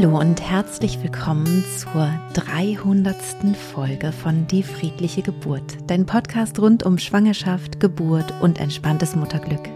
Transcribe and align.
Hallo 0.00 0.16
und 0.16 0.40
herzlich 0.40 1.02
willkommen 1.02 1.64
zur 1.76 2.08
300. 2.34 3.16
Folge 3.56 4.12
von 4.12 4.46
Die 4.46 4.62
friedliche 4.62 5.22
Geburt, 5.22 5.76
dein 5.88 6.06
Podcast 6.06 6.60
rund 6.60 6.84
um 6.84 6.98
Schwangerschaft, 6.98 7.80
Geburt 7.80 8.32
und 8.40 8.60
entspanntes 8.60 9.16
Mutterglück. 9.16 9.68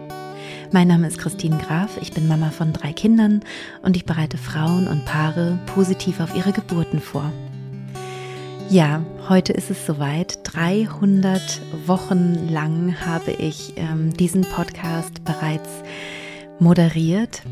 Mein 0.71 0.87
Name 0.87 1.09
ist 1.09 1.19
Christine 1.19 1.59
Graf, 1.59 1.99
ich 2.01 2.13
bin 2.13 2.29
Mama 2.29 2.51
von 2.51 2.73
drei 2.73 2.93
Kindern 2.93 3.41
und 3.83 3.97
ich 3.97 4.05
bereite 4.05 4.39
Frauen 4.39 4.87
und 4.87 5.05
Paare 5.07 5.59
positiv 5.75 6.21
auf 6.21 6.37
ihre 6.37 6.53
Geburten 6.53 7.01
vor. 7.01 7.33
Ja, 8.71 9.05
heute 9.29 9.53
ist 9.53 9.73
es 9.73 9.85
soweit. 9.85 10.39
300 10.45 11.63
Wochen 11.87 12.49
lang 12.49 12.95
habe 13.05 13.33
ich 13.33 13.73
ähm, 13.75 14.17
diesen 14.17 14.43
Podcast 14.43 15.25
bereits 15.25 15.83
moderiert 16.61 17.43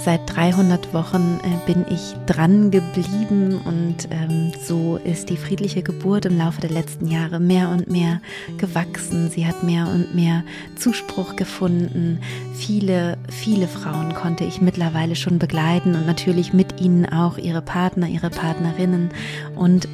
Seit 0.00 0.36
300 0.36 0.94
Wochen 0.94 1.40
äh, 1.42 1.72
bin 1.72 1.84
ich 1.90 2.14
dran 2.26 2.70
geblieben 2.70 3.60
und 3.64 4.08
ähm, 4.10 4.52
so 4.64 4.96
ist 4.96 5.28
die 5.28 5.36
friedliche 5.36 5.82
Geburt 5.82 6.24
im 6.24 6.38
Laufe 6.38 6.60
der 6.60 6.70
letzten 6.70 7.08
Jahre 7.08 7.40
mehr 7.40 7.68
und 7.68 7.90
mehr 7.90 8.20
gewachsen. 8.58 9.28
Sie 9.28 9.44
hat 9.44 9.64
mehr 9.64 9.88
und 9.88 10.14
mehr 10.14 10.44
Zuspruch 10.76 11.34
gefunden. 11.34 12.20
Viele, 12.54 13.18
viele 13.28 13.66
Frauen 13.66 14.14
konnte 14.14 14.44
ich 14.44 14.60
mittlerweile 14.60 15.16
schon 15.16 15.40
begleiten 15.40 15.96
und 15.96 16.06
natürlich 16.06 16.52
mit 16.52 16.80
ihnen 16.80 17.04
auch 17.04 17.36
ihre 17.36 17.62
Partner, 17.62 18.06
ihre 18.06 18.30
Partnerinnen 18.30 19.10
und 19.56 19.88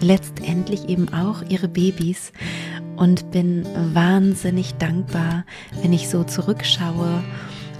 letztendlich 0.00 0.88
eben 0.88 1.12
auch 1.12 1.42
ihre 1.48 1.66
Babys 1.66 2.32
und 2.96 3.30
bin 3.32 3.66
wahnsinnig 3.92 4.74
dankbar, 4.74 5.44
wenn 5.82 5.92
ich 5.92 6.08
so 6.08 6.24
zurückschaue 6.24 7.22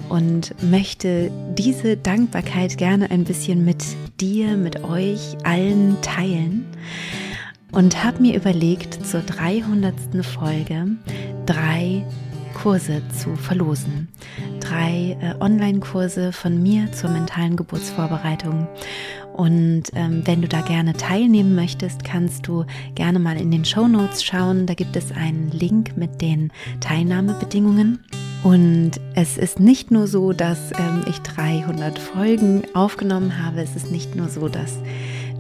und 0.08 0.54
möchte 0.62 1.30
diese 1.56 1.96
Dankbarkeit 1.96 2.78
gerne 2.78 3.10
ein 3.10 3.24
bisschen 3.24 3.64
mit 3.64 3.84
dir, 4.20 4.56
mit 4.56 4.84
euch 4.84 5.36
allen 5.44 6.00
teilen 6.02 6.66
und 7.72 8.02
habe 8.02 8.22
mir 8.22 8.34
überlegt, 8.34 9.06
zur 9.06 9.20
300. 9.20 9.94
Folge 10.24 10.88
drei 11.46 12.04
Kurse 12.54 13.02
zu 13.16 13.36
verlosen. 13.36 14.08
Drei 14.60 15.16
äh, 15.20 15.34
Online-Kurse 15.40 16.32
von 16.32 16.62
mir 16.62 16.90
zur 16.92 17.10
mentalen 17.10 17.56
Geburtsvorbereitung. 17.56 18.66
Und 19.34 19.84
ähm, 19.94 20.22
wenn 20.24 20.42
du 20.42 20.48
da 20.48 20.62
gerne 20.62 20.94
teilnehmen 20.94 21.54
möchtest, 21.54 22.02
kannst 22.02 22.48
du 22.48 22.64
gerne 22.96 23.20
mal 23.20 23.40
in 23.40 23.52
den 23.52 23.64
Show 23.64 23.86
Notes 23.86 24.24
schauen. 24.24 24.66
Da 24.66 24.74
gibt 24.74 24.96
es 24.96 25.12
einen 25.12 25.52
Link 25.52 25.96
mit 25.96 26.20
den 26.20 26.52
Teilnahmebedingungen. 26.80 28.00
Und 28.44 28.92
es 29.14 29.36
ist 29.36 29.58
nicht 29.58 29.90
nur 29.90 30.06
so, 30.06 30.32
dass 30.32 30.70
ähm, 30.72 31.02
ich 31.08 31.18
300 31.20 31.98
Folgen 31.98 32.62
aufgenommen 32.72 33.44
habe, 33.44 33.60
es 33.60 33.74
ist 33.74 33.90
nicht 33.90 34.14
nur 34.14 34.28
so, 34.28 34.48
dass, 34.48 34.78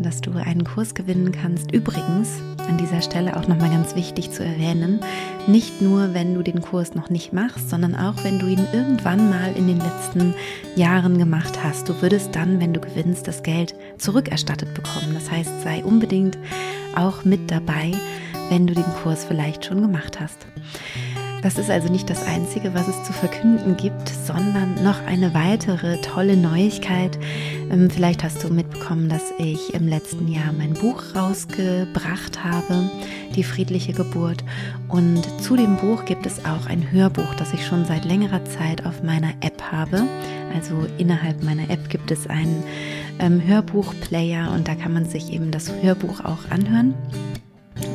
dass 0.00 0.20
du 0.20 0.32
einen 0.32 0.64
Kurs 0.64 0.94
gewinnen 0.94 1.30
kannst. 1.30 1.72
Übrigens, 1.72 2.28
an 2.68 2.76
dieser 2.76 3.00
Stelle 3.00 3.36
auch 3.36 3.46
nochmal 3.46 3.70
ganz 3.70 3.94
wichtig 3.94 4.32
zu 4.32 4.44
erwähnen, 4.44 5.00
nicht 5.46 5.80
nur, 5.80 6.12
wenn 6.12 6.34
du 6.34 6.42
den 6.42 6.60
Kurs 6.60 6.94
noch 6.94 7.08
nicht 7.08 7.32
machst, 7.32 7.70
sondern 7.70 7.94
auch, 7.94 8.24
wenn 8.24 8.40
du 8.40 8.46
ihn 8.46 8.66
irgendwann 8.72 9.30
mal 9.30 9.52
in 9.56 9.68
den 9.68 9.78
letzten 9.78 10.34
Jahren 10.76 11.18
gemacht 11.18 11.58
hast. 11.62 11.88
Du 11.88 12.02
würdest 12.02 12.34
dann, 12.34 12.60
wenn 12.60 12.74
du 12.74 12.80
gewinnst, 12.80 13.28
das 13.28 13.44
Geld 13.44 13.74
zurückerstattet 13.96 14.74
bekommen. 14.74 15.14
Das 15.14 15.30
heißt, 15.30 15.62
sei 15.62 15.84
unbedingt 15.84 16.36
auch 16.96 17.24
mit 17.24 17.50
dabei, 17.50 17.92
wenn 18.50 18.66
du 18.66 18.74
den 18.74 18.92
Kurs 19.02 19.24
vielleicht 19.24 19.64
schon 19.64 19.80
gemacht 19.80 20.18
hast. 20.20 20.46
Das 21.42 21.56
ist 21.56 21.70
also 21.70 21.88
nicht 21.88 22.10
das 22.10 22.26
Einzige, 22.26 22.74
was 22.74 22.88
es 22.88 23.04
zu 23.04 23.12
verkünden 23.12 23.76
gibt, 23.76 24.08
sondern 24.08 24.82
noch 24.82 25.06
eine 25.06 25.34
weitere 25.34 26.00
tolle 26.00 26.36
Neuigkeit. 26.36 27.16
Ähm, 27.70 27.88
vielleicht 27.90 28.24
hast 28.24 28.42
du 28.42 28.52
mitbekommen, 28.52 29.08
dass 29.08 29.22
ich 29.38 29.72
im 29.72 29.86
letzten 29.86 30.26
Jahr 30.26 30.52
mein 30.52 30.74
Buch 30.74 31.02
rausgebracht 31.14 32.42
habe, 32.42 32.90
Die 33.36 33.44
friedliche 33.44 33.92
Geburt. 33.92 34.42
Und 34.88 35.22
zu 35.40 35.54
dem 35.54 35.76
Buch 35.76 36.04
gibt 36.06 36.26
es 36.26 36.44
auch 36.44 36.66
ein 36.66 36.90
Hörbuch, 36.90 37.34
das 37.36 37.52
ich 37.52 37.64
schon 37.64 37.84
seit 37.84 38.04
längerer 38.04 38.44
Zeit 38.44 38.84
auf 38.84 39.04
meiner 39.04 39.30
App 39.40 39.62
habe. 39.70 40.08
Also 40.54 40.86
innerhalb 40.98 41.44
meiner 41.44 41.70
App 41.70 41.88
gibt 41.88 42.10
es 42.10 42.26
einen 42.26 42.64
ähm, 43.20 43.40
Hörbuchplayer 43.46 44.50
und 44.52 44.66
da 44.66 44.74
kann 44.74 44.92
man 44.92 45.04
sich 45.04 45.32
eben 45.32 45.52
das 45.52 45.70
Hörbuch 45.82 46.24
auch 46.24 46.50
anhören. 46.50 46.94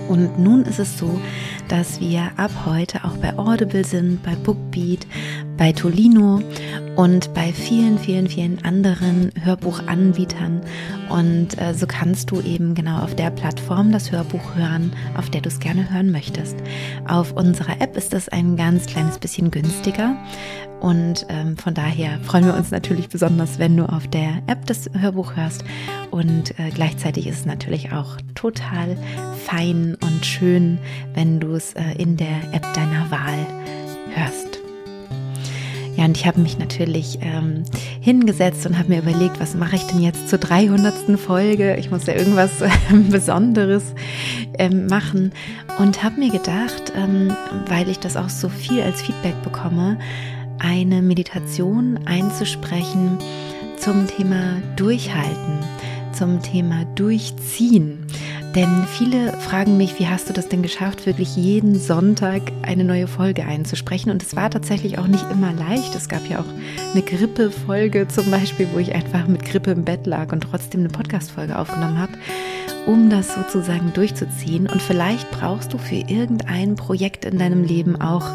Und 0.07 0.39
nun 0.39 0.63
ist 0.63 0.79
es 0.79 0.97
so, 0.97 1.19
dass 1.67 1.99
wir 1.99 2.31
ab 2.37 2.51
heute 2.65 3.03
auch 3.03 3.17
bei 3.17 3.37
Audible 3.37 3.85
sind, 3.85 4.21
bei 4.23 4.35
Bookbeat, 4.35 5.07
bei 5.57 5.71
Tolino 5.71 6.41
und 6.95 7.33
bei 7.33 7.51
vielen, 7.53 7.97
vielen, 7.97 8.27
vielen 8.27 8.63
anderen 8.63 9.31
Hörbuchanbietern. 9.41 10.61
Und 11.09 11.59
äh, 11.59 11.73
so 11.73 11.87
kannst 11.87 12.31
du 12.31 12.41
eben 12.41 12.75
genau 12.75 12.99
auf 12.99 13.15
der 13.15 13.31
Plattform 13.31 13.91
das 13.91 14.11
Hörbuch 14.11 14.55
hören, 14.55 14.93
auf 15.17 15.29
der 15.29 15.41
du 15.41 15.49
es 15.49 15.59
gerne 15.59 15.91
hören 15.91 16.11
möchtest. 16.11 16.57
Auf 17.07 17.31
unserer 17.33 17.81
App 17.81 17.95
ist 17.97 18.13
das 18.13 18.29
ein 18.29 18.55
ganz 18.55 18.85
kleines 18.85 19.17
bisschen 19.19 19.51
günstiger. 19.51 20.15
Und 20.83 21.25
ähm, 21.29 21.55
von 21.55 21.73
daher 21.73 22.19
freuen 22.23 22.43
wir 22.43 22.55
uns 22.55 22.69
natürlich 22.71 23.07
besonders, 23.07 23.57
wenn 23.57 23.77
du 23.77 23.85
auf 23.85 24.05
der 24.07 24.43
App 24.47 24.65
das 24.65 24.89
Hörbuch 24.93 25.37
hörst. 25.37 25.63
Und 26.11 26.59
äh, 26.59 26.71
gleichzeitig 26.73 27.25
ist 27.25 27.39
es 27.39 27.45
natürlich 27.45 27.93
auch 27.93 28.17
total 28.35 28.97
fein 29.45 29.92
und 30.01 30.25
schön, 30.25 30.79
wenn 31.13 31.39
du 31.39 31.53
es 31.53 31.73
äh, 31.73 31.83
in 31.97 32.17
der 32.17 32.35
App 32.51 32.65
deiner 32.73 33.09
Wahl 33.11 33.45
hörst. 34.13 34.59
Ja, 35.95 36.05
und 36.05 36.17
ich 36.17 36.25
habe 36.25 36.41
mich 36.41 36.57
natürlich 36.57 37.19
ähm, 37.21 37.63
hingesetzt 38.01 38.65
und 38.65 38.79
habe 38.79 38.89
mir 38.89 38.99
überlegt, 38.99 39.39
was 39.39 39.53
mache 39.53 39.75
ich 39.75 39.83
denn 39.83 39.99
jetzt 39.99 40.27
zur 40.27 40.39
300. 40.39 41.19
Folge? 41.19 41.75
Ich 41.77 41.91
muss 41.91 42.07
ja 42.07 42.15
irgendwas 42.15 42.61
äh, 42.61 42.69
Besonderes 43.09 43.93
ähm, 44.57 44.87
machen 44.87 45.33
und 45.77 46.03
habe 46.03 46.19
mir 46.19 46.31
gedacht, 46.31 46.93
ähm, 46.95 47.35
weil 47.67 47.89
ich 47.89 47.99
das 47.99 48.17
auch 48.17 48.29
so 48.29 48.49
viel 48.49 48.81
als 48.81 49.01
Feedback 49.01 49.39
bekomme, 49.43 49.99
eine 50.59 51.01
Meditation 51.01 51.99
einzusprechen 52.05 53.19
zum 53.77 54.07
Thema 54.07 54.61
Durchhalten, 54.75 55.59
zum 56.13 56.41
Thema 56.41 56.85
Durchziehen. 56.95 58.05
Denn 58.55 58.85
viele 58.87 59.33
fragen 59.33 59.77
mich, 59.77 59.97
wie 59.99 60.07
hast 60.07 60.29
du 60.29 60.33
das 60.33 60.47
denn 60.47 60.61
geschafft, 60.61 61.07
wirklich 61.07 61.35
jeden 61.35 61.79
Sonntag 61.79 62.41
eine 62.61 62.83
neue 62.83 63.07
Folge 63.07 63.45
einzusprechen? 63.45 64.11
Und 64.11 64.21
es 64.21 64.35
war 64.35 64.51
tatsächlich 64.51 64.99
auch 64.99 65.07
nicht 65.07 65.25
immer 65.31 65.51
leicht. 65.53 65.95
Es 65.95 66.07
gab 66.07 66.29
ja 66.29 66.39
auch 66.39 66.91
eine 66.93 67.01
Grippe-Folge 67.01 68.07
zum 68.07 68.29
Beispiel, 68.29 68.67
wo 68.73 68.79
ich 68.79 68.93
einfach 68.93 69.27
mit 69.27 69.43
Grippe 69.43 69.71
im 69.71 69.83
Bett 69.83 70.05
lag 70.05 70.31
und 70.31 70.41
trotzdem 70.41 70.81
eine 70.81 70.89
Podcast-Folge 70.89 71.57
aufgenommen 71.57 71.97
habe, 71.97 72.13
um 72.85 73.09
das 73.09 73.33
sozusagen 73.33 73.91
durchzuziehen. 73.93 74.67
Und 74.67 74.81
vielleicht 74.81 75.31
brauchst 75.31 75.73
du 75.73 75.79
für 75.79 75.95
irgendein 75.95 76.75
Projekt 76.75 77.25
in 77.25 77.39
deinem 77.39 77.63
Leben 77.63 77.99
auch, 77.99 78.29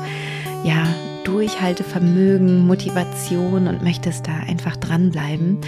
ja, 0.64 0.84
Durchhaltevermögen, 1.28 2.66
Motivation 2.66 3.68
und 3.68 3.82
möchtest 3.82 4.26
da 4.26 4.34
einfach 4.48 4.76
dranbleiben. 4.76 5.58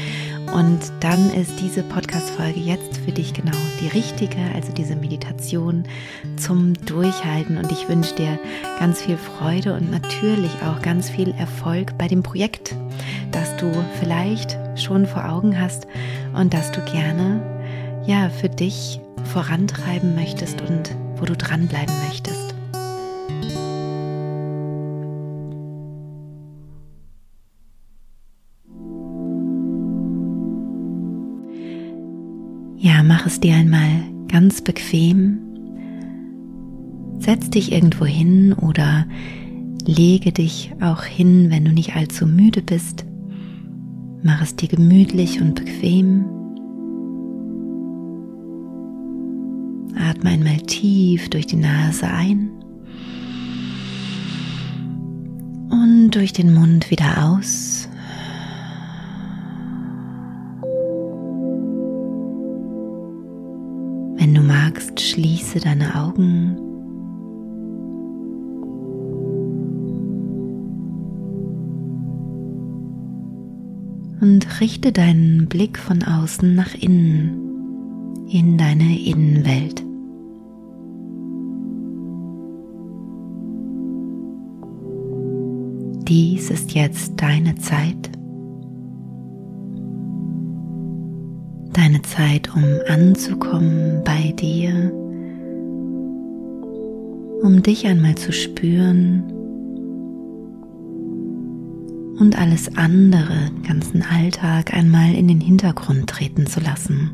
Und 0.55 0.81
dann 1.01 1.31
ist 1.35 1.61
diese 1.61 1.83
Podcast-Folge 1.83 2.59
jetzt 2.59 2.97
für 2.97 3.13
dich 3.13 3.35
genau 3.35 3.57
die 3.79 3.89
richtige, 3.89 4.39
also 4.55 4.73
diese 4.73 4.97
Meditation 4.97 5.85
zum 6.37 6.73
Durchhalten. 6.87 7.59
Und 7.59 7.71
ich 7.71 7.91
wünsche 7.91 8.15
dir 8.15 8.39
ganz 8.79 9.03
viel 9.03 9.19
Freude 9.19 9.75
und 9.75 9.91
natürlich 9.91 10.51
auch 10.65 10.81
ganz 10.81 11.11
viel 11.11 11.35
Erfolg 11.39 11.99
bei 11.99 12.09
dem 12.09 12.23
Projekt, 12.23 12.75
das 13.31 13.55
du 13.59 13.71
vielleicht 14.01 14.59
schon 14.77 15.07
vor 15.07 15.29
Augen 15.29 15.61
hast 15.61 15.87
und 16.33 16.55
das 16.55 16.73
du 16.73 16.81
gerne 16.87 17.43
ja 18.07 18.31
für 18.31 18.49
dich 18.49 18.99
vorantreiben 19.25 20.15
möchtest 20.15 20.63
und 20.63 20.97
wo 21.17 21.27
du 21.27 21.37
dranbleiben 21.37 21.95
möchtest. 22.09 22.50
Mach 33.21 33.27
es 33.27 33.39
dir 33.39 33.55
einmal 33.55 34.03
ganz 34.29 34.63
bequem. 34.63 35.41
Setz 37.19 37.51
dich 37.51 37.71
irgendwo 37.71 38.07
hin 38.07 38.55
oder 38.55 39.07
lege 39.85 40.33
dich 40.33 40.73
auch 40.81 41.03
hin, 41.03 41.51
wenn 41.51 41.67
du 41.67 41.71
nicht 41.71 41.97
allzu 41.97 42.27
müde 42.27 42.63
bist. 42.63 43.05
Mach 44.23 44.41
es 44.41 44.57
dir 44.57 44.71
gemütlich 44.71 45.39
und 45.39 45.55
bequem. 45.55 46.25
Atme 49.97 50.31
einmal 50.31 50.57
tief 50.63 51.29
durch 51.29 51.47
die 51.47 51.57
Nase 51.57 52.07
ein 52.07 52.49
und 55.69 56.13
durch 56.13 56.33
den 56.33 56.55
Mund 56.55 56.91
wieder 56.91 57.23
aus. 57.23 57.70
Magst, 64.71 65.01
schließe 65.01 65.59
deine 65.61 65.97
Augen. 65.97 66.57
Und 74.21 74.61
richte 74.61 74.93
deinen 74.93 75.49
Blick 75.49 75.79
von 75.79 76.03
außen 76.03 76.55
nach 76.55 76.75
innen, 76.75 78.27
in 78.31 78.59
deine 78.59 78.99
Innenwelt. 78.99 79.83
Dies 86.07 86.51
ist 86.51 86.75
jetzt 86.75 87.15
deine 87.17 87.55
Zeit. 87.57 88.20
Deine 91.73 92.03
Zeit, 92.03 92.55
um 92.55 92.65
anzukommen 92.89 94.03
bei 94.05 94.33
dir, 94.33 94.93
um 97.43 97.63
dich 97.63 97.87
einmal 97.87 98.17
zu 98.17 98.33
spüren 98.33 99.23
und 102.19 102.39
alles 102.39 102.77
andere, 102.77 103.51
den 103.51 103.63
ganzen 103.63 104.03
Alltag 104.03 104.75
einmal 104.75 105.15
in 105.15 105.29
den 105.29 105.41
Hintergrund 105.41 106.09
treten 106.09 106.47
zu 106.47 106.61
lassen. 106.61 107.11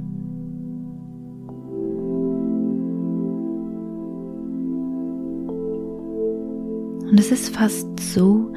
Und 7.10 7.20
es 7.20 7.30
ist 7.30 7.54
fast 7.54 7.86
so, 8.00 8.52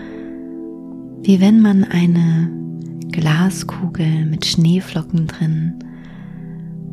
wie 1.21 1.39
wenn 1.39 1.61
man 1.61 1.83
eine 1.83 2.49
Glaskugel 3.11 4.25
mit 4.25 4.45
Schneeflocken 4.45 5.27
drin 5.27 5.75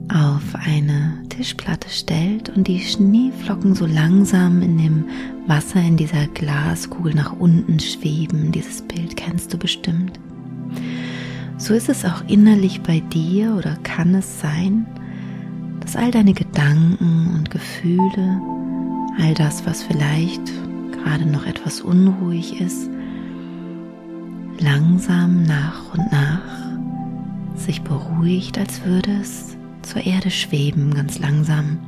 auf 0.08 0.54
eine 0.54 1.18
Tischplatte 1.28 1.88
stellt 1.88 2.48
und 2.50 2.68
die 2.68 2.80
Schneeflocken 2.80 3.74
so 3.74 3.86
langsam 3.86 4.62
in 4.62 4.78
dem 4.78 5.04
Wasser 5.46 5.80
in 5.80 5.96
dieser 5.96 6.26
Glaskugel 6.28 7.14
nach 7.14 7.32
unten 7.32 7.80
schweben. 7.80 8.52
Dieses 8.52 8.82
Bild 8.82 9.16
kennst 9.16 9.52
du 9.52 9.58
bestimmt. 9.58 10.18
So 11.58 11.74
ist 11.74 11.88
es 11.88 12.04
auch 12.04 12.22
innerlich 12.28 12.82
bei 12.82 13.00
dir 13.00 13.54
oder 13.56 13.76
kann 13.82 14.14
es 14.14 14.40
sein, 14.40 14.86
dass 15.80 15.96
all 15.96 16.10
deine 16.10 16.34
Gedanken 16.34 17.34
und 17.34 17.50
Gefühle, 17.50 18.40
all 19.18 19.34
das, 19.34 19.66
was 19.66 19.82
vielleicht 19.82 20.42
gerade 20.92 21.26
noch 21.26 21.46
etwas 21.46 21.80
unruhig 21.80 22.60
ist, 22.60 22.90
langsam 24.58 25.42
nach 25.44 25.94
und 25.94 26.12
nach 26.12 26.56
sich 27.56 27.82
beruhigt, 27.82 28.58
als 28.58 28.84
würde 28.84 29.12
es 29.20 29.55
zur 29.86 30.04
Erde 30.04 30.30
schweben, 30.30 30.92
ganz 30.94 31.18
langsam. 31.18 31.78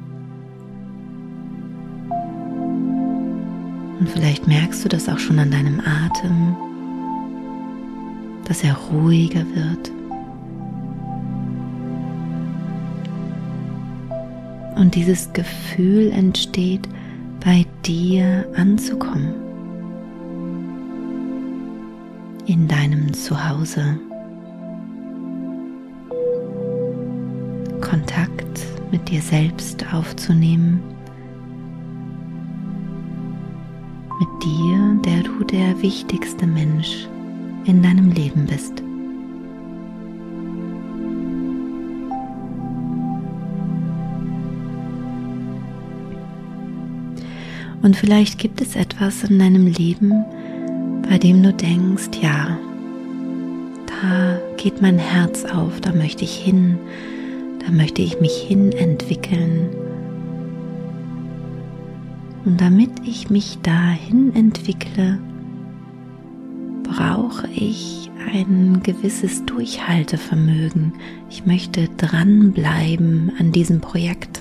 Und 3.99 4.09
vielleicht 4.09 4.47
merkst 4.47 4.85
du 4.85 4.89
das 4.89 5.09
auch 5.09 5.19
schon 5.19 5.39
an 5.39 5.50
deinem 5.50 5.81
Atem, 5.81 6.56
dass 8.45 8.62
er 8.62 8.75
ruhiger 8.75 9.45
wird. 9.55 9.91
Und 14.77 14.95
dieses 14.95 15.33
Gefühl 15.33 16.12
entsteht, 16.12 16.89
bei 17.45 17.67
dir 17.85 18.47
anzukommen. 18.55 19.35
In 22.47 22.69
deinem 22.69 23.12
Zuhause. 23.12 23.99
Kontakt 28.08 28.60
mit 28.90 29.06
dir 29.10 29.20
selbst 29.20 29.84
aufzunehmen. 29.93 30.81
Mit 34.19 34.28
dir, 34.43 35.00
der 35.05 35.22
du 35.22 35.44
der 35.44 35.81
wichtigste 35.82 36.46
Mensch 36.46 37.06
in 37.66 37.82
deinem 37.82 38.10
Leben 38.10 38.46
bist. 38.46 38.82
Und 47.82 47.94
vielleicht 47.94 48.38
gibt 48.38 48.62
es 48.62 48.75
etwas 48.75 49.25
in 49.25 49.38
deinem 49.38 49.66
Leben, 49.66 50.25
bei 51.08 51.19
dem 51.19 51.43
du 51.43 51.52
denkst, 51.52 52.11
ja, 52.22 52.58
da 53.87 54.40
geht 54.56 54.81
mein 54.81 54.99
Herz 54.99 55.44
auf, 55.44 55.81
da 55.81 55.93
möchte 55.93 56.25
ich 56.25 56.37
hin, 56.37 56.78
da 57.69 57.75
möchte 57.75 58.00
ich 58.00 58.19
mich 58.19 58.32
hin 58.32 58.73
entwickeln. 58.73 59.69
Und 62.47 62.59
damit 62.59 62.91
ich 63.05 63.29
mich 63.29 63.59
dahin 63.62 64.35
entwickle, 64.35 65.19
brauche 66.82 67.47
ich 67.49 68.11
ein 68.32 68.82
gewisses 68.82 69.44
Durchhaltevermögen. 69.44 70.94
Ich 71.29 71.44
möchte 71.44 71.91
dranbleiben 71.99 73.32
an 73.38 73.53
diesem 73.53 73.82
Projekt. 73.82 74.38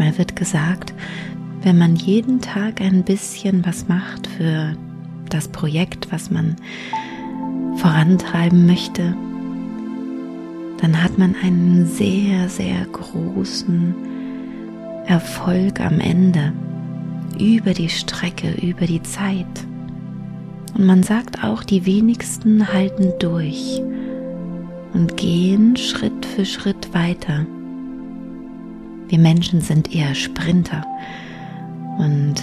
Manchmal 0.00 0.18
wird 0.18 0.34
gesagt, 0.34 0.94
wenn 1.62 1.76
man 1.76 1.94
jeden 1.94 2.40
Tag 2.40 2.80
ein 2.80 3.04
bisschen 3.04 3.66
was 3.66 3.86
macht 3.86 4.26
für 4.26 4.74
das 5.28 5.48
Projekt, 5.48 6.10
was 6.10 6.30
man 6.30 6.56
vorantreiben 7.76 8.66
möchte, 8.66 9.14
dann 10.78 11.02
hat 11.02 11.18
man 11.18 11.36
einen 11.42 11.86
sehr, 11.86 12.48
sehr 12.48 12.86
großen 12.86 13.94
Erfolg 15.04 15.80
am 15.80 16.00
Ende 16.00 16.54
über 17.38 17.74
die 17.74 17.90
Strecke, 17.90 18.52
über 18.62 18.86
die 18.86 19.02
Zeit. 19.02 19.66
Und 20.74 20.86
man 20.86 21.02
sagt 21.02 21.44
auch, 21.44 21.62
die 21.62 21.84
wenigsten 21.84 22.72
halten 22.72 23.12
durch 23.18 23.82
und 24.94 25.18
gehen 25.18 25.76
Schritt 25.76 26.24
für 26.24 26.46
Schritt 26.46 26.94
weiter. 26.94 27.44
Wir 29.10 29.18
Menschen 29.18 29.60
sind 29.60 29.92
eher 29.92 30.14
Sprinter 30.14 30.86
und 31.98 32.34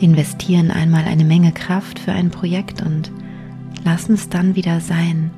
investieren 0.00 0.72
einmal 0.72 1.04
eine 1.04 1.24
Menge 1.24 1.52
Kraft 1.52 2.00
für 2.00 2.10
ein 2.10 2.30
Projekt 2.30 2.82
und 2.82 3.12
lassen 3.84 4.14
es 4.14 4.28
dann 4.28 4.56
wieder 4.56 4.80
sein. 4.80 5.30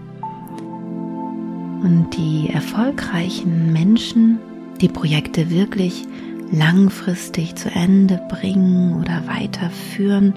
Und 1.82 2.08
die 2.16 2.48
erfolgreichen 2.50 3.70
Menschen, 3.74 4.38
die 4.80 4.88
Projekte 4.88 5.50
wirklich 5.50 6.04
langfristig 6.50 7.56
zu 7.56 7.70
Ende 7.70 8.18
bringen 8.30 8.98
oder 8.98 9.26
weiterführen, 9.26 10.32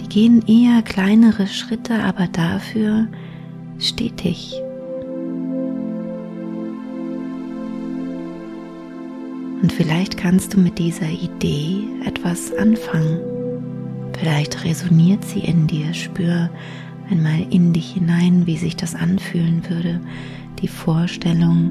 die 0.00 0.08
gehen 0.08 0.46
eher 0.46 0.82
kleinere 0.82 1.48
Schritte, 1.48 2.00
aber 2.04 2.28
dafür 2.28 3.08
stetig. 3.80 4.63
Und 9.64 9.72
vielleicht 9.72 10.18
kannst 10.18 10.52
du 10.52 10.60
mit 10.60 10.78
dieser 10.78 11.08
Idee 11.08 11.84
etwas 12.04 12.52
anfangen. 12.52 13.18
Vielleicht 14.12 14.62
resoniert 14.62 15.24
sie 15.24 15.38
in 15.38 15.66
dir. 15.66 15.94
Spür 15.94 16.50
einmal 17.10 17.46
in 17.48 17.72
dich 17.72 17.92
hinein, 17.92 18.46
wie 18.46 18.58
sich 18.58 18.76
das 18.76 18.94
anfühlen 18.94 19.62
würde. 19.66 20.02
Die 20.60 20.68
Vorstellung 20.68 21.70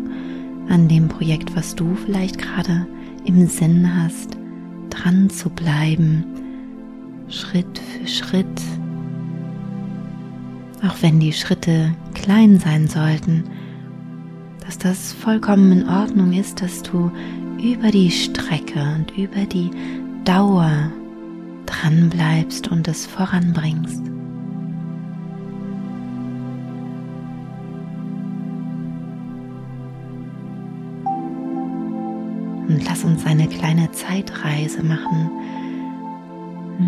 an 0.70 0.88
dem 0.88 1.08
Projekt, 1.08 1.56
was 1.56 1.76
du 1.76 1.94
vielleicht 1.94 2.40
gerade 2.40 2.88
im 3.26 3.46
Sinn 3.46 3.88
hast, 3.96 4.40
dran 4.90 5.30
zu 5.30 5.52
bleiben, 5.52 6.24
Schritt 7.28 7.78
für 7.78 8.08
Schritt. 8.08 8.62
Auch 10.84 10.96
wenn 11.02 11.20
die 11.20 11.34
Schritte 11.34 11.94
klein 12.16 12.58
sein 12.58 12.88
sollten, 12.88 13.44
dass 14.66 14.80
das 14.80 15.14
vollkommen 15.14 15.72
in 15.72 15.88
Ordnung 15.88 16.34
ist, 16.34 16.60
dass 16.60 16.82
du 16.82 17.12
über 17.64 17.92
die 17.92 18.12
Strecke 18.12 18.82
und 18.98 19.18
über 19.18 19.46
die 19.46 19.72
Dauer 20.26 20.92
dran 21.66 22.10
bleibst 22.10 22.68
und 22.68 22.90
es 22.90 23.06
voranbringst. 23.06 24.02
Und 32.68 32.84
lass 32.86 33.06
uns 33.06 33.26
eine 33.26 33.48
kleine 33.48 33.90
Zeitreise 33.94 34.84
machen. 34.84 35.32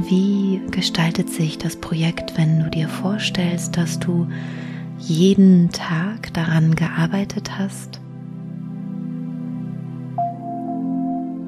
Wie 0.10 0.62
gestaltet 0.72 1.30
sich 1.30 1.58
das 1.58 1.78
Projekt, 1.78 2.38
wenn 2.38 2.60
du 2.60 2.70
dir 2.70 2.90
vorstellst, 2.90 3.78
dass 3.78 3.98
du 4.00 4.28
jeden 5.00 5.72
Tag 5.72 6.34
daran 6.34 6.76
gearbeitet 6.76 7.58
hast? 7.58 8.02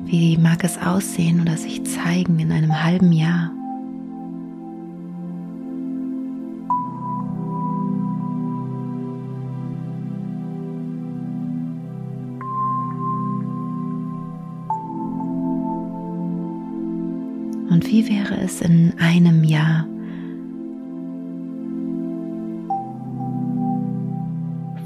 Wie 0.10 0.38
mag 0.38 0.64
es 0.64 0.78
aussehen 0.78 1.42
oder 1.42 1.58
sich 1.58 1.84
zeigen 1.84 2.40
in 2.40 2.50
einem 2.54 2.82
halben 2.82 3.12
Jahr? 3.12 3.52
Und 17.70 17.86
wie 17.86 18.08
wäre 18.08 18.38
es 18.38 18.62
in 18.62 18.94
einem 19.00 19.44
Jahr? 19.44 19.86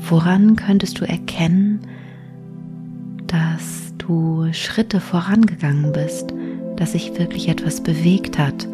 Woran 0.10 0.56
könntest 0.56 1.00
du 1.00 1.06
erkennen, 1.08 1.80
dass 3.28 3.90
du 4.01 4.51
Schritte 4.53 5.00
vorangegangen 5.00 5.91
bist, 5.91 6.34
dass 6.77 6.93
sich 6.93 7.17
wirklich 7.17 7.48
etwas 7.48 7.81
bewegt 7.81 8.38
hat? 8.38 8.67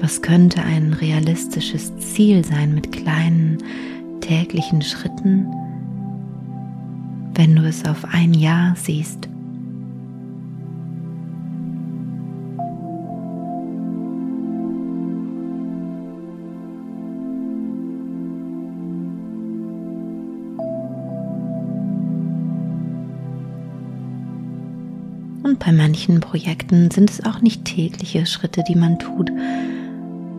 Was 0.00 0.22
könnte 0.22 0.62
ein 0.62 0.92
realistisches 0.92 1.96
Ziel 1.98 2.44
sein 2.44 2.74
mit 2.74 2.92
kleinen 2.92 3.58
täglichen 4.20 4.82
Schritten, 4.82 5.46
wenn 7.34 7.56
du 7.56 7.62
es 7.62 7.84
auf 7.84 8.04
ein 8.04 8.34
Jahr 8.34 8.74
siehst? 8.76 9.28
Und 25.56 25.64
bei 25.64 25.72
manchen 25.72 26.20
Projekten 26.20 26.90
sind 26.90 27.08
es 27.08 27.24
auch 27.24 27.40
nicht 27.40 27.64
tägliche 27.64 28.26
Schritte, 28.26 28.62
die 28.62 28.74
man 28.74 28.98
tut. 28.98 29.32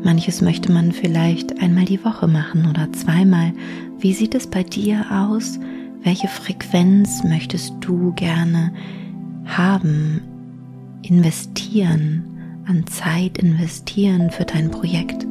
Manches 0.04 0.44
möchte 0.44 0.72
man 0.72 0.92
vielleicht 0.92 1.60
einmal 1.60 1.86
die 1.86 2.06
Woche 2.06 2.28
machen 2.28 2.70
oder 2.70 2.94
zweimal. 2.94 3.52
Wie 3.98 4.14
sieht 4.14 4.36
es 4.36 4.46
bei 4.46 4.62
dir 4.62 5.08
aus? 5.10 5.60
Welche 6.04 6.28
Frequenz 6.28 7.24
möchtest 7.24 7.74
du 7.82 8.14
gerne 8.14 8.72
haben, 9.46 10.22
investieren, 11.02 12.24
an 12.68 12.86
Zeit 12.86 13.40
investieren 13.40 14.30
für 14.30 14.46
dein 14.46 14.70
Projekt? 14.70 15.26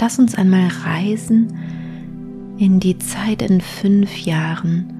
Lass 0.00 0.18
uns 0.20 0.36
einmal 0.36 0.68
reisen 0.84 1.52
in 2.56 2.78
die 2.78 2.98
Zeit 2.98 3.42
in 3.42 3.60
fünf 3.60 4.16
Jahren. 4.18 4.92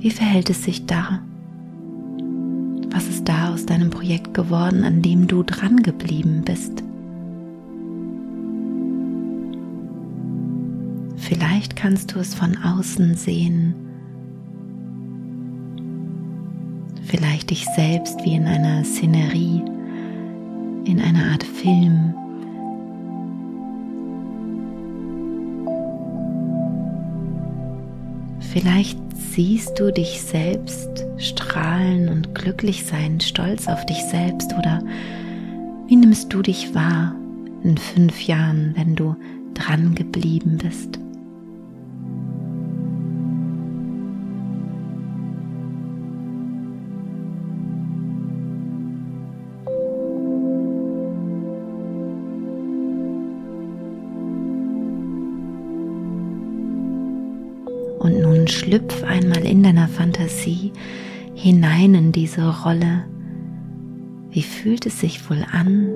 Wie 0.00 0.10
verhält 0.10 0.50
es 0.50 0.64
sich 0.64 0.84
da? 0.84 1.22
Was 2.90 3.08
ist 3.08 3.26
da 3.26 3.54
aus 3.54 3.64
deinem 3.64 3.88
Projekt 3.88 4.34
geworden, 4.34 4.84
an 4.84 5.00
dem 5.00 5.26
du 5.26 5.42
dran 5.42 5.82
geblieben 5.82 6.42
bist? 6.44 6.82
Vielleicht 11.16 11.74
kannst 11.74 12.14
du 12.14 12.18
es 12.18 12.34
von 12.34 12.58
außen 12.58 13.14
sehen. 13.14 13.74
Vielleicht 17.02 17.48
dich 17.48 17.64
selbst 17.74 18.22
wie 18.24 18.34
in 18.34 18.44
einer 18.44 18.84
Szenerie, 18.84 19.62
in 20.84 21.00
einer 21.00 21.32
Art 21.32 21.44
Film 21.44 22.14
Vielleicht 28.54 29.00
siehst 29.32 29.80
du 29.80 29.92
dich 29.92 30.22
selbst 30.22 31.04
strahlen 31.18 32.08
und 32.08 32.36
glücklich 32.36 32.86
sein, 32.86 33.20
stolz 33.20 33.66
auf 33.66 33.84
dich 33.84 34.00
selbst 34.04 34.52
oder 34.56 34.80
wie 35.88 35.96
nimmst 35.96 36.32
du 36.32 36.40
dich 36.40 36.72
wahr 36.72 37.16
in 37.64 37.76
fünf 37.76 38.28
Jahren, 38.28 38.72
wenn 38.76 38.94
du 38.94 39.16
dran 39.54 39.96
geblieben 39.96 40.58
bist? 40.62 41.00
Schlüpf 58.74 59.04
einmal 59.04 59.46
in 59.46 59.62
deiner 59.62 59.86
Fantasie 59.86 60.72
hinein 61.36 61.94
in 61.94 62.10
diese 62.10 62.62
Rolle. 62.64 63.04
Wie 64.32 64.42
fühlt 64.42 64.84
es 64.84 64.98
sich 64.98 65.30
wohl 65.30 65.46
an? 65.52 65.90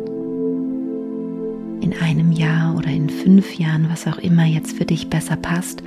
In 1.81 1.93
einem 2.01 2.31
Jahr 2.31 2.77
oder 2.77 2.87
in 2.87 3.11
fünf 3.11 3.59
Jahren, 3.59 3.89
was 3.91 4.07
auch 4.07 4.19
immer 4.19 4.45
jetzt 4.45 4.77
für 4.77 4.85
dich 4.85 5.11
besser 5.11 5.35
passt. 5.35 5.83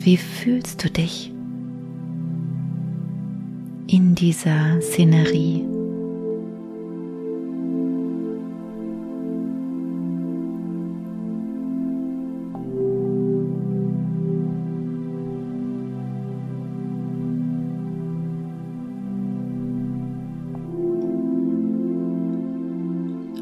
Wie 0.00 0.16
fühlst 0.16 0.82
du 0.82 0.90
dich 0.90 1.32
in 3.86 4.16
dieser 4.16 4.80
Szenerie? 4.80 5.71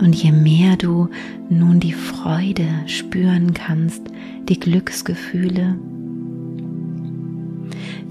Und 0.00 0.14
je 0.14 0.33
mehr 0.33 0.76
du 0.76 1.09
nun 1.50 1.78
die 1.78 1.92
Freude 1.92 2.66
spüren 2.87 3.52
kannst, 3.52 4.02
die 4.49 4.59
Glücksgefühle, 4.59 5.76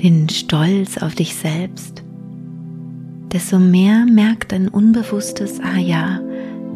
den 0.03 0.29
Stolz 0.29 0.97
auf 0.97 1.15
dich 1.15 1.35
selbst, 1.35 2.03
desto 3.31 3.59
mehr 3.59 4.05
merkt 4.05 4.51
dein 4.51 4.67
Unbewusstes, 4.67 5.59
ah 5.61 5.79
ja, 5.79 6.21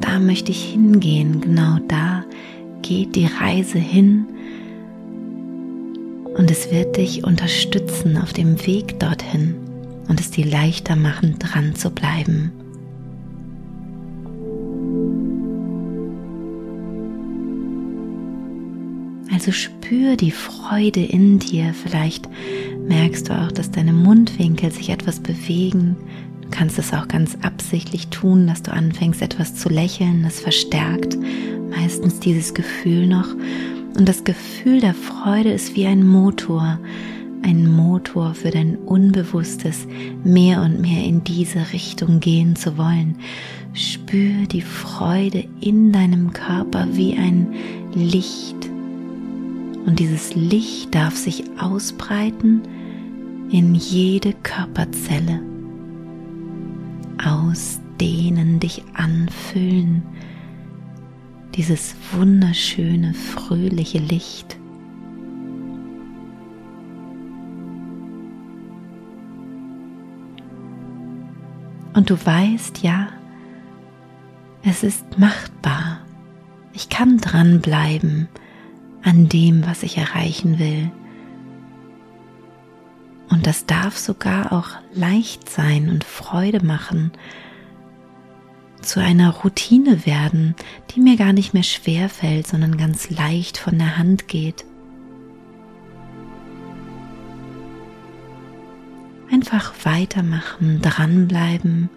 da 0.02 0.20
möchte 0.20 0.52
ich 0.52 0.74
hingehen, 0.74 1.42
genau 1.42 1.78
da 1.88 2.26
geht 2.82 3.16
die 3.16 3.28
Reise 3.28 3.78
hin 3.80 4.26
und 6.38 6.50
es 6.50 6.72
wird 6.72 6.98
dich 6.98 7.24
unterstützen 7.24 8.18
auf 8.18 8.34
dem 8.34 8.66
Weg 8.66 9.00
dorthin 9.00 9.56
und 10.08 10.20
es 10.20 10.32
dir 10.32 10.46
leichter 10.46 10.96
machen, 10.96 11.38
dran 11.40 11.76
zu 11.76 11.92
bleiben. 11.92 12.52
Also 19.44 19.52
spür 19.52 20.16
die 20.16 20.32
Freude 20.32 21.04
in 21.04 21.38
dir. 21.38 21.74
Vielleicht 21.74 22.30
merkst 22.88 23.28
du 23.28 23.34
auch, 23.34 23.52
dass 23.52 23.72
deine 23.72 23.92
Mundwinkel 23.92 24.72
sich 24.72 24.90
etwas 24.90 25.20
bewegen. 25.20 25.98
Du 26.44 26.48
kannst 26.50 26.80
es 26.80 26.94
auch 26.94 27.10
ganz 27.10 27.38
absichtlich 27.42 28.08
tun, 28.08 28.48
dass 28.48 28.64
du 28.64 28.72
anfängst 28.72 29.22
etwas 29.22 29.56
zu 29.56 29.68
lächeln. 29.68 30.24
Das 30.24 30.40
verstärkt 30.40 31.18
meistens 31.70 32.22
dieses 32.22 32.54
Gefühl 32.54 33.06
noch. 33.06 33.36
Und 33.98 34.08
das 34.08 34.24
Gefühl 34.24 34.80
der 34.80 34.94
Freude 34.94 35.52
ist 35.52 35.76
wie 35.76 35.88
ein 35.88 36.08
Motor, 36.08 36.80
ein 37.42 37.70
Motor 37.70 38.36
für 38.36 38.50
dein 38.50 38.78
Unbewusstes, 38.78 39.88
mehr 40.24 40.62
und 40.62 40.80
mehr 40.80 41.04
in 41.04 41.22
diese 41.26 41.74
Richtung 41.74 42.22
gehen 42.22 42.56
zu 42.56 42.78
wollen. 42.78 43.18
Spür 43.74 44.48
die 44.50 44.62
Freude 44.62 45.44
in 45.60 45.92
deinem 45.92 46.32
Körper 46.32 46.88
wie 46.94 47.18
ein 47.18 47.54
Licht 47.94 48.73
und 49.86 50.00
dieses 50.00 50.36
Licht 50.36 50.96
darf 50.96 51.16
sich 51.16 51.44
ausbreiten 51.60 52.62
in 53.52 53.76
jede 53.76 54.34
Körperzelle, 54.34 55.42
ausdehnen, 57.24 58.60
dich 58.60 58.84
anfüllen, 58.94 60.04
dieses 61.56 61.96
wunderschöne, 62.12 63.14
fröhliche 63.14 64.00
Licht. 64.00 64.58
Und 71.94 72.10
du 72.10 72.26
weißt, 72.26 72.82
ja, 72.82 73.10
es 74.64 74.84
ist 74.84 75.20
machtbar. 75.20 76.00
Ich 76.74 76.90
kann 76.90 77.18
dranbleiben 77.18 78.30
an 79.04 79.30
dem, 79.30 79.66
was 79.66 79.84
ich 79.84 79.98
erreichen 79.98 80.60
will. 80.60 80.92
Und 83.30 83.48
das 83.48 83.66
darf 83.66 83.98
sogar 83.98 84.54
auch 84.54 84.70
leicht 84.94 85.50
sein 85.50 85.90
und 85.90 86.04
Freude 86.04 86.64
machen. 86.66 87.12
zu 88.82 89.00
einer 89.00 89.30
Routine 89.32 90.06
werden, 90.06 90.56
die 90.92 91.00
mir 91.00 91.16
gar 91.16 91.32
nicht 91.32 91.54
mehr 91.54 91.64
schwer 91.64 92.10
fällt, 92.10 92.48
sondern 92.48 92.78
ganz 92.78 93.10
leicht 93.10 93.58
von 93.58 93.78
der 93.78 93.98
Hand 93.98 94.28
geht. 94.28 94.66
Einfach 99.32 99.74
weitermachen, 99.84 100.82
dranbleiben 100.82 101.90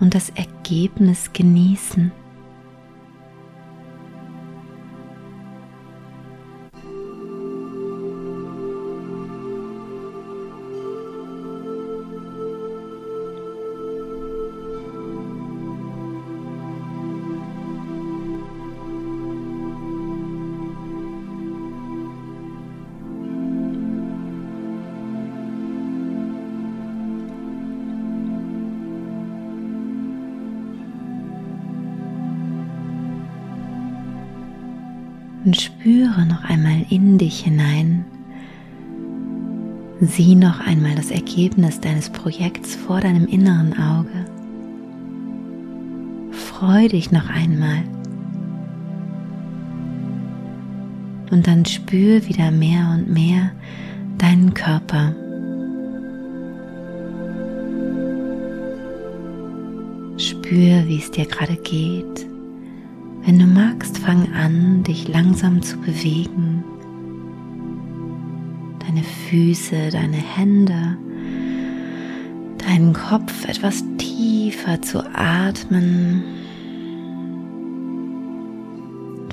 und 0.00 0.14
das 0.14 0.30
Ergebnis 0.30 1.32
genießen. 1.32 2.12
Und 35.44 35.60
spüre 35.60 36.26
noch 36.26 36.44
einmal 36.44 36.84
in 36.88 37.18
dich 37.18 37.40
hinein. 37.40 38.04
Sieh 40.00 40.34
noch 40.34 40.60
einmal 40.60 40.94
das 40.94 41.10
Ergebnis 41.10 41.80
deines 41.80 42.10
Projekts 42.10 42.74
vor 42.74 43.00
deinem 43.00 43.26
inneren 43.26 43.78
Auge. 43.78 44.24
Freu 46.32 46.88
dich 46.88 47.10
noch 47.12 47.28
einmal. 47.28 47.82
Und 51.30 51.46
dann 51.46 51.64
spür 51.64 52.26
wieder 52.26 52.50
mehr 52.50 52.90
und 52.94 53.12
mehr 53.12 53.52
deinen 54.18 54.52
Körper. 54.54 55.14
Spür, 60.16 60.86
wie 60.86 60.98
es 60.98 61.10
dir 61.10 61.26
gerade 61.26 61.56
geht. 61.56 62.33
Wenn 63.26 63.38
du 63.38 63.46
magst, 63.46 63.96
fang 63.98 64.32
an, 64.34 64.82
dich 64.82 65.08
langsam 65.08 65.62
zu 65.62 65.78
bewegen. 65.78 66.62
Deine 68.86 69.02
Füße, 69.02 69.88
deine 69.90 70.18
Hände, 70.18 70.98
deinen 72.58 72.92
Kopf 72.92 73.46
etwas 73.46 73.82
tiefer 73.96 74.82
zu 74.82 75.02
atmen. 75.14 76.22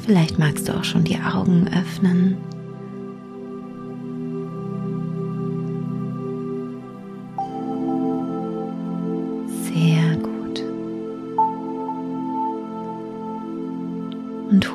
Vielleicht 0.05 0.39
magst 0.39 0.69
du 0.69 0.73
auch 0.73 0.85
schon 0.85 1.03
die 1.03 1.19
Augen 1.19 1.67
öffnen. 1.67 2.37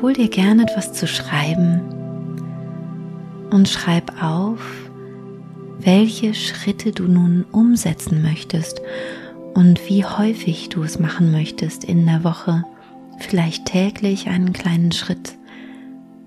Hol 0.07 0.13
dir 0.13 0.29
gerne 0.29 0.63
etwas 0.63 0.93
zu 0.93 1.09
schreiben 1.09 1.81
und 3.51 3.69
schreib 3.69 4.23
auf, 4.23 4.61
welche 5.81 6.33
Schritte 6.33 6.93
du 6.93 7.09
nun 7.09 7.45
umsetzen 7.51 8.23
möchtest 8.23 8.81
und 9.55 9.81
wie 9.89 10.05
häufig 10.05 10.69
du 10.69 10.85
es 10.85 11.01
machen 11.01 11.33
möchtest 11.33 11.83
in 11.83 12.07
der 12.07 12.23
Woche. 12.23 12.63
Vielleicht 13.19 13.65
täglich 13.65 14.29
einen 14.29 14.53
kleinen 14.53 14.93
Schritt 14.93 15.37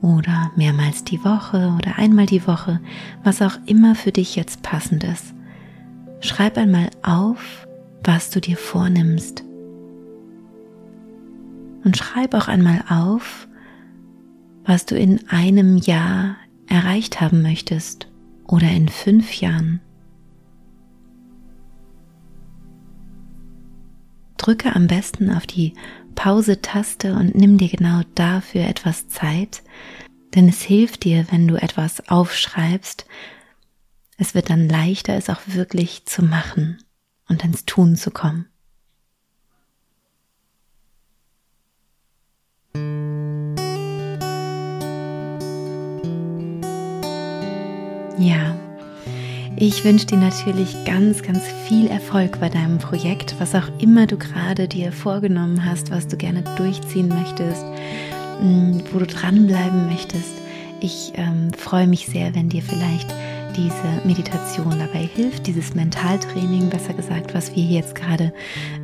oder 0.01 0.51
mehrmals 0.57 1.05
die 1.05 1.23
Woche 1.23 1.73
oder 1.77 1.97
einmal 1.97 2.25
die 2.25 2.45
Woche, 2.45 2.81
was 3.23 3.41
auch 3.41 3.57
immer 3.65 3.95
für 3.95 4.11
dich 4.11 4.35
jetzt 4.35 4.61
passend 4.61 5.05
ist. 5.05 5.33
Schreib 6.19 6.57
einmal 6.57 6.89
auf, 7.01 7.65
was 8.03 8.29
du 8.29 8.41
dir 8.41 8.57
vornimmst 8.57 9.45
und 11.85 11.95
schreib 11.95 12.33
auch 12.33 12.49
einmal 12.49 12.83
auf, 12.89 13.47
was 14.69 14.85
du 14.85 14.95
in 14.95 15.27
einem 15.29 15.77
Jahr 15.77 16.37
erreicht 16.67 17.19
haben 17.21 17.41
möchtest 17.41 18.07
oder 18.45 18.69
in 18.69 18.87
fünf 18.87 19.33
Jahren. 19.33 19.81
Drücke 24.37 24.75
am 24.75 24.85
besten 24.85 25.31
auf 25.31 25.47
die 25.47 25.73
Pause-Taste 26.13 27.15
und 27.15 27.33
nimm 27.33 27.57
dir 27.57 27.69
genau 27.69 28.01
dafür 28.13 28.61
etwas 28.67 29.07
Zeit, 29.07 29.63
denn 30.35 30.47
es 30.47 30.61
hilft 30.61 31.03
dir, 31.03 31.25
wenn 31.31 31.47
du 31.47 31.55
etwas 31.55 32.07
aufschreibst. 32.07 33.07
Es 34.19 34.35
wird 34.35 34.51
dann 34.51 34.69
leichter, 34.69 35.15
es 35.15 35.31
auch 35.31 35.41
wirklich 35.47 36.05
zu 36.05 36.21
machen 36.21 36.77
und 37.27 37.43
ins 37.43 37.65
Tun 37.65 37.95
zu 37.95 38.11
kommen. 38.11 38.45
Ja, 48.19 48.53
ich 49.55 49.85
wünsche 49.85 50.07
dir 50.07 50.17
natürlich 50.17 50.75
ganz, 50.83 51.23
ganz 51.23 51.41
viel 51.69 51.87
Erfolg 51.87 52.41
bei 52.41 52.49
deinem 52.49 52.77
Projekt, 52.77 53.33
was 53.39 53.55
auch 53.55 53.69
immer 53.79 54.07
du 54.07 54.17
gerade 54.17 54.67
dir 54.67 54.91
vorgenommen 54.91 55.63
hast, 55.63 55.89
was 55.89 56.05
du 56.05 56.17
gerne 56.17 56.43
durchziehen 56.57 57.07
möchtest, 57.07 57.63
mm, 58.41 58.79
wo 58.91 58.99
du 58.99 59.05
dranbleiben 59.05 59.85
möchtest. 59.87 60.33
Ich 60.81 61.13
ähm, 61.15 61.51
freue 61.57 61.87
mich 61.87 62.07
sehr, 62.07 62.35
wenn 62.35 62.49
dir 62.49 62.61
vielleicht 62.61 63.07
diese 63.59 64.07
Meditation 64.07 64.79
dabei 64.79 65.09
hilft, 65.13 65.47
dieses 65.47 65.75
Mentaltraining, 65.75 66.69
besser 66.69 66.93
gesagt, 66.93 67.33
was 67.33 67.53
wir 67.55 67.63
jetzt 67.63 67.93
gerade 67.93 68.31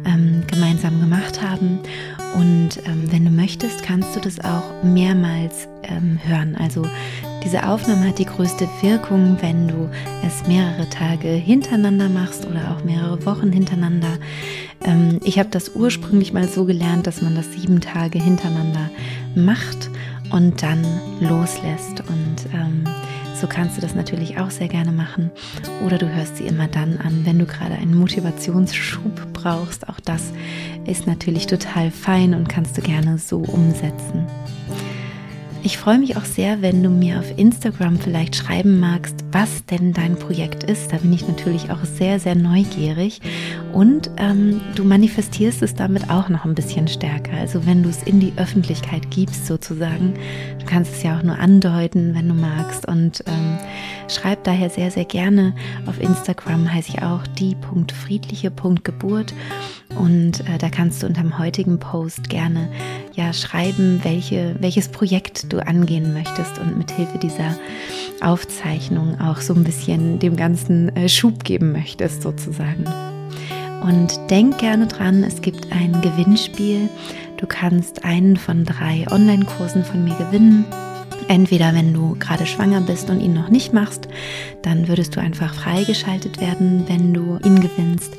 ähm, 0.06 0.44
gemeinsam 0.48 1.00
gemacht 1.00 1.42
haben. 1.42 1.80
Und 2.36 2.80
ähm, 2.86 3.10
wenn 3.12 3.24
du 3.24 3.32
möchtest, 3.32 3.84
kannst 3.84 4.16
du 4.16 4.20
das 4.20 4.40
auch 4.40 4.84
mehrmals 4.84 5.70
ähm, 5.84 6.20
hören. 6.26 6.56
Also 6.58 6.86
diese 7.44 7.68
Aufnahme 7.68 8.10
hat 8.10 8.20
die 8.20 8.26
größte 8.26 8.68
Wirkung, 8.82 9.38
wenn 9.40 9.68
du 9.68 9.90
es 10.26 10.46
mehrere 10.48 10.90
Tage 10.90 11.30
hintereinander 11.30 12.10
machst 12.10 12.46
oder 12.46 12.76
auch 12.76 12.84
mehrere 12.84 13.26
Wochen 13.26 13.52
hintereinander. 13.54 14.18
Ähm, 14.84 15.20
ich 15.24 15.40
habe 15.40 15.50
das 15.50 15.76
ursprünglich 15.76 16.34
mal 16.34 16.50
so 16.50 16.66
gelernt, 16.66 17.08
dass 17.08 17.22
man 17.22 17.36
das 17.36 17.54
sieben 17.54 17.80
Tage 17.80 18.22
hintereinander 18.22 18.90
macht 19.36 19.90
und 20.32 20.62
dann 20.62 20.84
loslässt. 21.22 22.02
Und 22.02 22.52
ähm, 22.54 22.84
so 23.36 23.48
kannst 23.48 23.78
du 23.78 23.82
das 23.82 23.96
natürlich 23.96 24.40
auch 24.40 24.50
sehr 24.50 24.68
gerne 24.68 24.92
machen. 24.92 25.32
Oder 25.86 25.98
du 25.98 26.08
hörst 26.08 26.38
sie 26.38 26.48
immer 26.48 26.68
dann 26.68 26.98
an, 26.98 27.26
wenn 27.26 27.40
du 27.40 27.46
gerade 27.46 27.76
einen 27.76 27.96
Motivationsschub 27.96 29.34
brauchst. 29.34 29.90
Auch 29.90 30.00
das 30.00 30.32
ist 30.86 31.08
natürlich 31.08 31.48
total 31.48 31.92
fein 31.92 32.34
und 32.34 32.48
kannst 32.48 32.78
du 32.78 32.82
gerne 32.82 33.18
so 33.18 33.40
umsetzen. 33.40 34.26
Ich 35.66 35.80
freue 35.80 35.98
mich 35.98 36.16
auch 36.16 36.26
sehr, 36.26 36.62
wenn 36.62 36.84
du 36.84 36.92
mir 36.92 37.18
auf 37.18 37.40
Instagram 37.40 37.98
vielleicht 37.98 38.36
schreiben 38.36 38.80
magst, 38.80 39.16
was 39.32 39.66
denn 39.66 39.94
dein 39.94 40.16
Projekt 40.16 40.64
ist. 40.64 40.94
Da 40.94 40.98
bin 40.98 41.12
ich 41.12 41.28
natürlich 41.28 41.72
auch 41.72 41.84
sehr, 41.84 42.20
sehr 42.20 42.36
neugierig. 42.36 43.20
Und 43.74 44.12
ähm, 44.18 44.62
du 44.76 44.84
manifestierst 44.84 45.64
es 45.64 45.74
damit 45.74 46.12
auch 46.12 46.30
noch 46.30 46.46
ein 46.46 46.54
bisschen 46.54 46.88
stärker. 46.88 47.36
Also 47.36 47.66
wenn 47.66 47.82
du 47.82 47.90
es 47.90 48.04
in 48.04 48.20
die 48.20 48.34
Öffentlichkeit 48.38 49.10
gibst 49.10 49.48
sozusagen. 49.48 50.14
Du 50.60 50.68
kannst 50.68 50.98
es 50.98 51.02
ja 51.02 51.18
auch 51.18 51.24
nur 51.24 51.40
andeuten, 51.40 52.14
wenn 52.14 52.28
du 52.28 52.36
magst. 52.36 52.88
Und 52.88 53.24
ähm, 53.26 53.58
schreib 54.08 54.44
daher 54.44 54.70
sehr, 54.70 54.92
sehr 54.92 55.06
gerne. 55.06 55.56
Auf 55.88 56.00
Instagram 56.00 56.72
heiße 56.72 56.92
ich 56.94 57.02
auch 57.02 57.26
die.friedliche.geburt. 57.40 59.34
Und 59.96 60.42
äh, 60.42 60.58
da 60.58 60.70
kannst 60.70 61.02
du 61.02 61.08
unter 61.08 61.22
dem 61.22 61.38
heutigen 61.38 61.80
Post 61.80 62.30
gerne 62.30 62.70
ja 63.14 63.34
schreiben, 63.34 64.02
welche, 64.04 64.56
welches 64.60 64.90
Projekt 64.90 65.52
du 65.52 65.66
angehen 65.66 66.14
möchtest 66.14 66.60
und 66.60 66.78
mit 66.78 66.92
Hilfe 66.92 67.18
dieser 67.18 67.56
Aufzeichnung 68.22 69.20
auch 69.20 69.38
so 69.38 69.54
ein 69.54 69.64
bisschen 69.64 70.20
dem 70.20 70.36
Ganzen 70.36 70.96
äh, 70.96 71.10
Schub 71.10 71.44
geben 71.44 71.72
möchtest 71.72 72.22
sozusagen. 72.22 72.86
Und 73.82 74.18
denk 74.30 74.58
gerne 74.58 74.88
dran, 74.88 75.24
es 75.24 75.42
gibt 75.42 75.72
ein 75.72 76.02
Gewinnspiel. 76.02 76.90
Du 77.38 77.46
kannst 77.46 78.04
einen 78.04 78.38
von 78.38 78.66
drei 78.66 79.06
Online-Kursen 79.12 79.84
von 79.84 80.04
mir 80.04 80.16
gewinnen. 80.16 80.66
Entweder 81.28 81.74
wenn 81.74 81.94
du 81.94 82.16
gerade 82.20 82.46
schwanger 82.46 82.82
bist 82.82 83.10
und 83.10 83.20
ihn 83.20 83.34
noch 83.34 83.50
nicht 83.50 83.74
machst, 83.74 84.08
dann 84.62 84.88
würdest 84.88 85.16
du 85.16 85.20
einfach 85.20 85.54
freigeschaltet 85.54 86.40
werden, 86.40 86.86
wenn 86.88 87.14
du 87.14 87.40
ihn 87.44 87.60
gewinnst. 87.60 88.14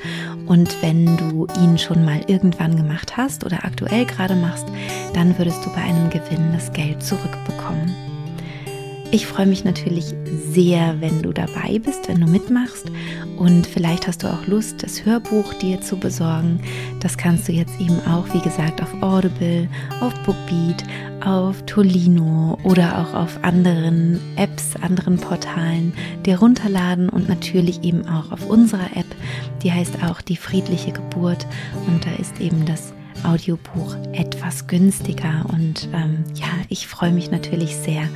Und 0.47 0.83
wenn 0.83 1.17
du 1.17 1.47
ihn 1.61 1.79
schon 1.79 2.05
mal 2.05 2.21
irgendwann 2.27 2.77
gemacht 2.77 3.17
hast 3.17 3.45
oder 3.45 3.65
aktuell 3.65 4.07
gerade 4.07 4.35
machst, 4.35 4.67
dann 5.15 5.37
würdest 5.39 5.65
du 5.65 5.71
bei 5.71 5.83
einem 5.83 6.11
Gewinn 6.11 6.53
das 6.53 6.73
Geld 6.73 7.03
zurückbekommen. 7.03 8.16
Ich 9.13 9.27
freue 9.27 9.47
mich 9.47 9.65
natürlich 9.65 10.15
sehr, 10.51 11.01
wenn 11.01 11.23
du 11.23 11.33
dabei 11.33 11.79
bist, 11.79 12.09
wenn 12.09 12.21
du 12.21 12.27
mitmachst. 12.27 12.91
Und 13.37 13.67
vielleicht 13.67 14.07
hast 14.07 14.25
du 14.25 14.27
auch 14.27 14.47
Lust, 14.47 14.83
das 14.83 15.05
Hörbuch 15.05 15.55
dir 15.55 15.81
zu 15.81 15.97
besorgen. 15.97 16.61
Das 17.01 17.17
kannst 17.17 17.47
du 17.47 17.53
jetzt 17.53 17.81
eben 17.81 18.01
auch, 18.07 18.27
wie 18.35 18.41
gesagt, 18.41 18.83
auf 18.83 18.93
Audible, 19.03 19.69
auf 20.01 20.13
Bookbeat, 20.25 20.85
auf 21.25 21.63
Tolino 21.67 22.59
oder 22.65 22.99
auch 22.99 23.15
auf 23.15 23.39
anderen 23.43 24.21
Apps, 24.37 24.75
anderen 24.83 25.19
Portalen 25.19 25.93
dir 26.25 26.39
runterladen 26.39 27.09
und 27.09 27.29
natürlich 27.29 27.85
eben 27.85 28.07
auch 28.09 28.33
auf 28.33 28.45
unserer 28.49 28.97
App, 28.97 29.07
die 29.63 29.73
heißt 29.73 30.03
auch 30.03 30.21
die 30.21 30.37
friedliche 30.37 30.93
Geburt. 30.93 31.47
Und 31.87 32.05
da 32.05 32.13
ist 32.21 32.41
eben 32.41 32.67
das 32.67 32.93
Audiobuch 33.23 33.97
etwas 34.13 34.67
günstiger. 34.67 35.47
Und 35.49 35.89
ähm, 35.93 36.25
ja, 36.35 36.49
ich 36.69 36.87
freue 36.87 37.13
mich 37.13 37.31
natürlich 37.31 37.77
sehr, 37.77 38.09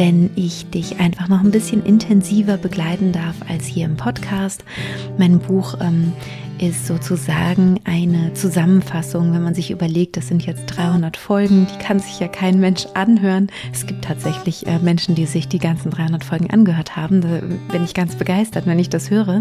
wenn 0.00 0.30
ich 0.34 0.64
dich 0.70 0.98
einfach 0.98 1.28
noch 1.28 1.40
ein 1.40 1.50
bisschen 1.50 1.84
intensiver 1.84 2.56
begleiten 2.56 3.12
darf 3.12 3.36
als 3.50 3.66
hier 3.66 3.84
im 3.84 3.98
Podcast. 3.98 4.64
Mein 5.18 5.40
Buch 5.40 5.76
ähm, 5.78 6.14
ist 6.60 6.86
sozusagen 6.86 7.80
eine 7.84 8.34
Zusammenfassung, 8.34 9.32
wenn 9.32 9.42
man 9.42 9.54
sich 9.54 9.70
überlegt, 9.70 10.18
das 10.18 10.28
sind 10.28 10.44
jetzt 10.44 10.66
300 10.66 11.16
Folgen, 11.16 11.66
die 11.66 11.82
kann 11.82 12.00
sich 12.00 12.20
ja 12.20 12.28
kein 12.28 12.60
Mensch 12.60 12.86
anhören. 12.92 13.48
Es 13.72 13.86
gibt 13.86 14.04
tatsächlich 14.04 14.66
äh, 14.66 14.78
Menschen, 14.78 15.14
die 15.14 15.24
sich 15.24 15.48
die 15.48 15.58
ganzen 15.58 15.90
300 15.90 16.22
Folgen 16.22 16.50
angehört 16.50 16.96
haben. 16.96 17.22
Da 17.22 17.40
bin 17.72 17.82
ich 17.82 17.94
ganz 17.94 18.14
begeistert, 18.14 18.66
wenn 18.66 18.78
ich 18.78 18.90
das 18.90 19.10
höre. 19.10 19.40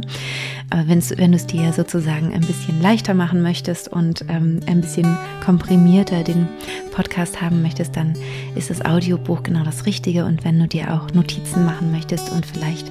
Aber 0.69 0.88
wenn 0.88 1.32
du 1.32 1.36
es 1.36 1.45
dir 1.45 1.73
sozusagen 1.73 2.34
ein 2.34 2.41
bisschen 2.41 2.82
leichter 2.82 3.13
machen 3.13 3.41
möchtest 3.41 3.89
und 3.89 4.23
ähm, 4.29 4.62
ein 4.65 4.79
bisschen 4.79 5.17
komprimierter 5.43 6.23
den 6.23 6.47
Podcast 6.91 7.41
haben 7.41 7.62
möchtest, 7.62 7.97
dann 7.97 8.13
ist 8.55 8.69
das 8.69 8.86
Audiobuch 8.86 9.43
genau 9.43 9.63
das 9.63 9.86
Richtige. 9.86 10.23
Und 10.23 10.45
wenn 10.45 10.58
du 10.58 10.67
dir 10.67 10.93
auch 10.93 11.12
Notizen 11.13 11.65
machen 11.65 11.91
möchtest 11.91 12.32
und 12.32 12.45
vielleicht 12.45 12.89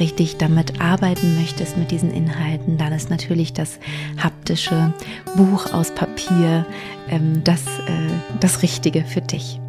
richtig 0.00 0.36
damit 0.36 0.80
arbeiten 0.80 1.36
möchtest 1.36 1.76
mit 1.76 1.90
diesen 1.90 2.10
Inhalten, 2.12 2.78
dann 2.78 2.92
ist 2.92 3.10
natürlich 3.10 3.52
das 3.52 3.78
haptische 4.18 4.92
Buch 5.36 5.72
aus 5.72 5.94
Papier 5.94 6.66
ähm, 7.08 7.42
das, 7.44 7.66
äh, 7.66 8.10
das 8.40 8.62
Richtige 8.62 9.04
für 9.04 9.20
dich. 9.20 9.60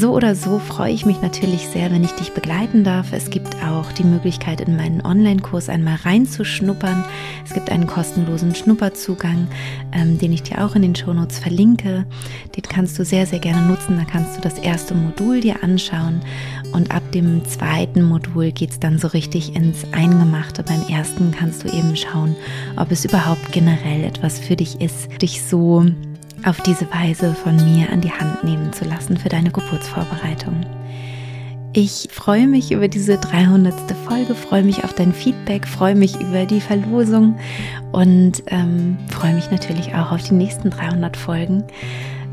So 0.00 0.14
oder 0.14 0.34
so 0.34 0.58
freue 0.58 0.94
ich 0.94 1.04
mich 1.04 1.20
natürlich 1.20 1.68
sehr, 1.68 1.90
wenn 1.90 2.02
ich 2.02 2.12
dich 2.12 2.32
begleiten 2.32 2.84
darf. 2.84 3.12
Es 3.12 3.28
gibt 3.28 3.54
auch 3.62 3.92
die 3.92 4.04
Möglichkeit, 4.04 4.62
in 4.62 4.74
meinen 4.74 5.04
Online-Kurs 5.04 5.68
einmal 5.68 5.96
reinzuschnuppern. 5.96 7.04
Es 7.44 7.52
gibt 7.52 7.70
einen 7.70 7.86
kostenlosen 7.86 8.54
Schnupperzugang, 8.54 9.46
ähm, 9.92 10.16
den 10.16 10.32
ich 10.32 10.42
dir 10.42 10.64
auch 10.64 10.74
in 10.74 10.80
den 10.80 10.96
Shownotes 10.96 11.38
verlinke. 11.38 12.06
Den 12.56 12.62
kannst 12.62 12.98
du 12.98 13.04
sehr, 13.04 13.26
sehr 13.26 13.40
gerne 13.40 13.66
nutzen. 13.66 13.98
Da 13.98 14.04
kannst 14.10 14.38
du 14.38 14.40
das 14.40 14.56
erste 14.56 14.94
Modul 14.94 15.42
dir 15.42 15.62
anschauen 15.62 16.22
und 16.72 16.94
ab 16.94 17.02
dem 17.12 17.44
zweiten 17.44 18.02
Modul 18.02 18.52
geht 18.52 18.70
es 18.70 18.80
dann 18.80 18.98
so 18.98 19.08
richtig 19.08 19.54
ins 19.54 19.84
Eingemachte. 19.92 20.62
Beim 20.62 20.80
ersten 20.88 21.30
kannst 21.30 21.62
du 21.62 21.68
eben 21.68 21.94
schauen, 21.94 22.36
ob 22.76 22.90
es 22.90 23.04
überhaupt 23.04 23.52
generell 23.52 24.04
etwas 24.04 24.38
für 24.38 24.56
dich 24.56 24.80
ist, 24.80 25.20
dich 25.20 25.42
so 25.42 25.84
auf 26.44 26.60
diese 26.62 26.86
Weise 26.92 27.34
von 27.34 27.56
mir 27.56 27.90
an 27.90 28.00
die 28.00 28.12
Hand 28.12 28.44
nehmen 28.44 28.72
zu 28.72 28.84
lassen 28.84 29.16
für 29.16 29.28
deine 29.28 29.50
Geburtsvorbereitung. 29.50 30.64
Ich 31.72 32.08
freue 32.10 32.48
mich 32.48 32.72
über 32.72 32.88
diese 32.88 33.16
300. 33.16 33.74
Folge, 34.08 34.34
freue 34.34 34.64
mich 34.64 34.82
auf 34.82 34.92
dein 34.92 35.12
Feedback, 35.12 35.68
freue 35.68 35.94
mich 35.94 36.20
über 36.20 36.44
die 36.44 36.60
Verlosung 36.60 37.38
und 37.92 38.42
ähm, 38.48 38.98
freue 39.08 39.34
mich 39.34 39.50
natürlich 39.52 39.94
auch 39.94 40.10
auf 40.10 40.22
die 40.22 40.34
nächsten 40.34 40.70
300 40.70 41.16
Folgen. 41.16 41.62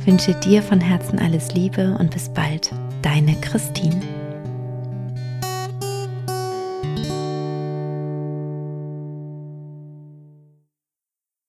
Wünsche 0.06 0.34
dir 0.34 0.64
von 0.64 0.82
Herzen 0.82 1.20
alles 1.20 1.54
Liebe 1.54 1.96
und 2.00 2.12
bis 2.12 2.30
bald, 2.30 2.72
deine 3.04 3.36
Christine. 3.42 4.02